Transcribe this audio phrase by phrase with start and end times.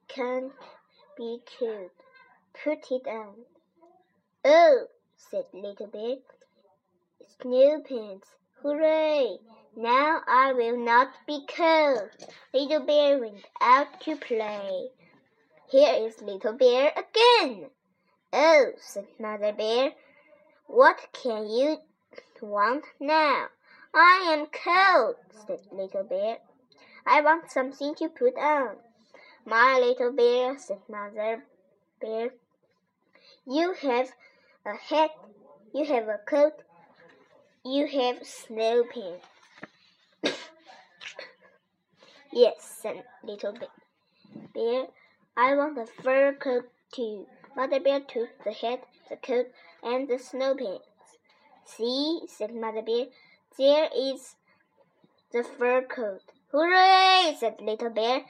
[0.08, 0.52] can't
[1.16, 1.90] be killed.
[2.62, 3.34] Put it on.
[4.44, 6.16] Oh, said Little Bear.
[7.40, 8.28] Snow pants.
[8.62, 9.38] Hooray!
[9.76, 12.10] Now I will not be cold.
[12.52, 14.90] Little Bear went out to play.
[15.68, 17.70] Here is Little Bear again.
[18.32, 19.92] Oh, said Mother Bear.
[20.66, 21.78] What can you
[22.40, 23.48] want now?
[23.92, 26.38] I am cold, said Little Bear.
[27.06, 28.76] I want something to put on.
[29.46, 31.44] My little bear, said Mother
[32.00, 32.30] Bear,
[33.46, 34.08] you have
[34.64, 35.10] a hat,
[35.74, 36.62] you have a coat,
[37.62, 39.26] you have snow pants.
[42.32, 43.52] yes, said Little
[44.54, 44.86] Bear,
[45.36, 47.26] I want a fur coat too.
[47.54, 49.48] Mother Bear took the hat, the coat,
[49.82, 51.18] and the snow pants.
[51.66, 53.06] See, said Mother Bear,
[53.58, 54.36] there is
[55.32, 56.22] the fur coat.
[56.50, 57.36] Hooray!
[57.38, 58.24] said Little Bear.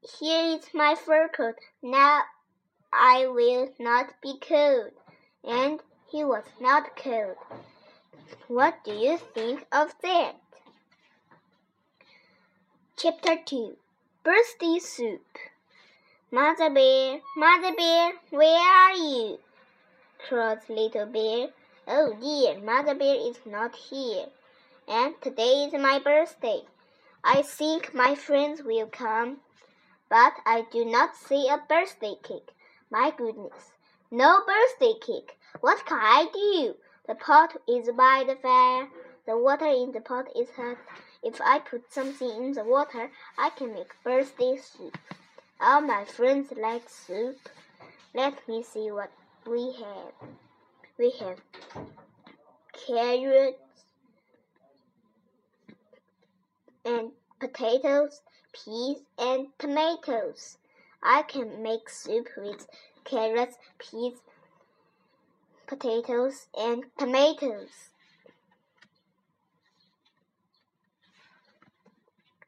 [0.00, 1.56] Here is my fur coat.
[1.82, 2.22] Now
[2.92, 4.92] I will not be cold.
[5.42, 7.36] And he was not cold.
[8.46, 10.36] What do you think of that?
[12.96, 13.76] Chapter 2
[14.22, 15.38] Birthday Soup
[16.30, 19.40] Mother Bear, Mother Bear, where are you?
[20.18, 21.48] cried Little Bear.
[21.88, 24.26] Oh dear, Mother Bear is not here.
[24.86, 26.62] And today is my birthday.
[27.24, 29.40] I think my friends will come
[30.08, 32.50] but I do not see a birthday cake.
[32.90, 33.72] My goodness,
[34.10, 35.38] no birthday cake.
[35.60, 36.74] What can I do?
[37.06, 38.88] The pot is by the fire.
[39.26, 40.78] The water in the pot is hot.
[41.22, 44.96] If I put something in the water, I can make birthday soup.
[45.60, 47.36] All my friends like soup.
[48.14, 49.10] Let me see what
[49.46, 50.30] we have.
[50.98, 51.38] We have
[52.86, 53.84] carrots
[56.84, 58.22] and potatoes
[58.64, 60.58] peas, and tomatoes.
[61.02, 62.66] I can make soup with
[63.04, 64.18] carrots, peas,
[65.66, 67.92] potatoes, and tomatoes.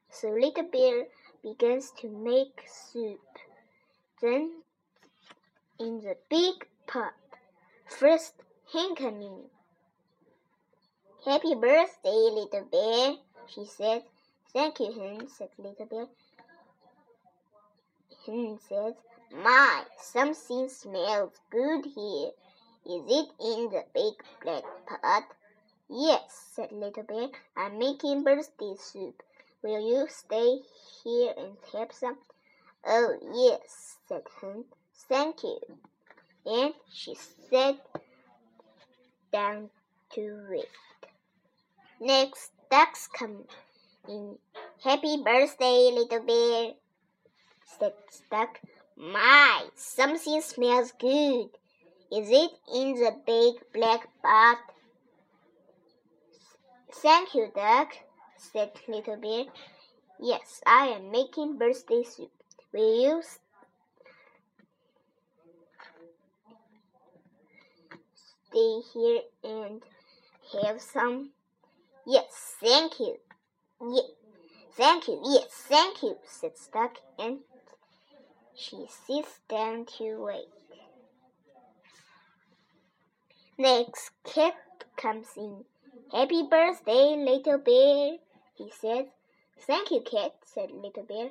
[0.09, 1.05] So Little Bear
[1.41, 3.19] begins to make soup.
[4.21, 4.51] Then,
[5.79, 7.13] in the big pot,
[7.87, 8.33] first
[8.71, 9.45] came in.
[11.25, 13.15] Happy birthday, Little Bear,
[13.47, 14.03] she said.
[14.53, 16.07] Thank you, Hen, said Little Bear.
[18.25, 18.95] Hen said,
[19.31, 22.31] My, something smells good here.
[22.85, 24.13] Is it in the big
[24.43, 25.23] black pot?
[25.89, 27.29] Yes, said Little Bear.
[27.55, 29.23] I'm making birthday soup.
[29.63, 30.59] Will you stay
[31.01, 32.17] here and have some?
[32.85, 34.65] Oh, yes, said Hen.
[35.07, 35.59] Thank you.
[36.45, 37.15] And she
[37.49, 37.77] sat
[39.31, 39.69] down
[40.13, 40.65] to wait.
[42.01, 43.45] Next, ducks come
[44.07, 44.37] in
[44.83, 46.73] Happy birthday, little bear,
[47.77, 47.93] said
[48.31, 48.59] Duck.
[48.97, 51.49] My, something smells good.
[52.11, 54.57] Is it in the big black pot?
[56.93, 57.95] Thank you, Duck,
[58.37, 59.45] said Little Bear.
[60.19, 62.31] Yes, I am making birthday soup.
[62.73, 63.21] Will you
[68.49, 69.83] stay here and
[70.53, 71.29] have some?
[72.07, 73.17] Yes, thank you.
[73.83, 74.01] Yeah,
[74.73, 75.19] thank you.
[75.23, 77.39] Yes, thank you, said Duck, and
[78.55, 80.45] she sits down to wait.
[83.57, 84.55] Next, Cat
[84.97, 85.65] comes in.
[86.11, 88.17] Happy birthday, little bear,
[88.55, 89.07] he said.
[89.61, 91.29] Thank you, Cat, said Little Bear.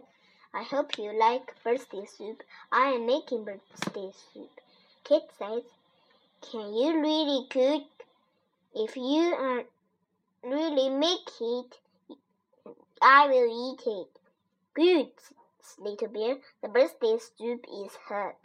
[0.53, 2.43] I hope you like birthday soup.
[2.73, 4.51] I am making birthday soup.
[5.05, 5.63] Cat says,
[6.51, 7.85] Can you really cook?
[8.75, 9.65] If you are
[10.43, 11.79] really make it,
[13.03, 14.19] I will eat it.
[14.75, 15.13] Good,
[15.79, 16.37] Little Bear.
[16.63, 18.37] The birthday soup is hot.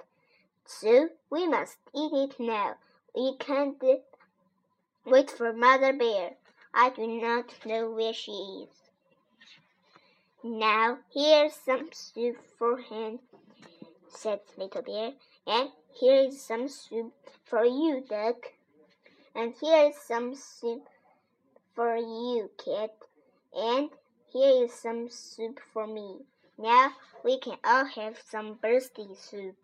[0.65, 2.75] So we must eat it now.
[3.15, 3.81] We can't
[5.05, 6.31] wait for Mother Bear.
[6.73, 8.69] I do not know where she is.
[10.43, 13.19] Now here's some soup for Hen,
[14.09, 15.11] said Little Bear.
[15.47, 17.13] And here is some soup
[17.45, 18.53] for you, Duck.
[19.35, 20.87] And here is some soup
[21.73, 22.95] for you, Cat.
[23.53, 23.89] And
[24.35, 26.17] here is some soup for me.
[26.57, 26.91] Now
[27.23, 29.55] we can all have some birthday soup.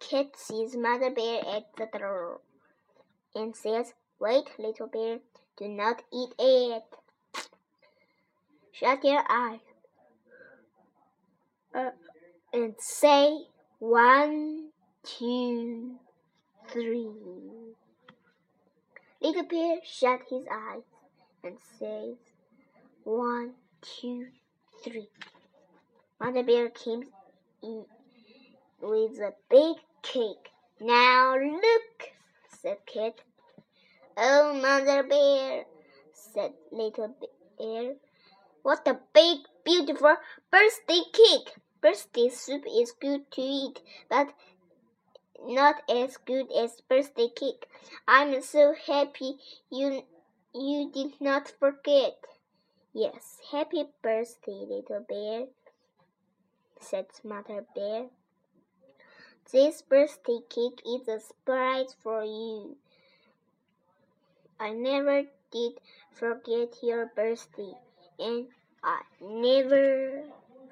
[0.00, 2.40] Cat sees Mother Bear at the door
[3.36, 5.18] and says, Wait, little bear,
[5.56, 6.82] do not eat it.
[8.72, 9.60] Shut your eyes
[11.72, 11.90] uh,
[12.52, 13.46] and say
[13.78, 14.70] one,
[15.04, 15.94] two,
[16.68, 17.12] three.
[19.20, 20.82] Little bear shut his eyes
[21.42, 22.16] and says
[23.04, 24.26] one, two,
[24.82, 25.08] three.
[26.20, 27.04] Mother bear came
[27.62, 27.84] in
[28.80, 30.50] with a big cake.
[30.80, 32.12] Now look,
[32.48, 33.20] said Cat.
[34.16, 35.64] Oh, Mother Bear,
[36.12, 37.14] said Little
[37.58, 37.94] Bear.
[38.62, 40.16] What a big, beautiful
[40.50, 41.54] birthday cake!
[41.80, 44.28] Birthday soup is good to eat, but
[45.45, 47.67] not as good as birthday cake.
[48.07, 49.35] I'm so happy
[49.71, 50.03] you
[50.53, 52.17] you did not forget.
[52.93, 55.45] Yes, happy birthday, little bear,
[56.79, 58.07] said Mother Bear.
[59.51, 62.77] This birthday cake is a surprise for you.
[64.59, 65.73] I never did
[66.11, 67.73] forget your birthday,
[68.19, 68.47] and
[68.83, 70.23] I never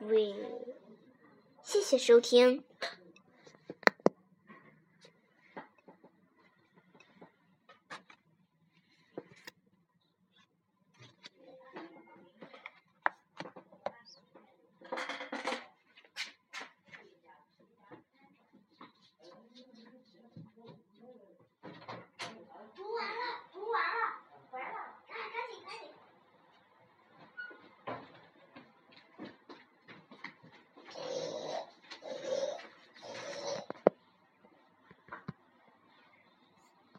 [0.01, 0.69] will.
[1.63, 2.63] 谢谢收听。